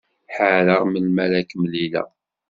[0.35, 2.09] Ḥareɣ melmi ara k-mlileɣ.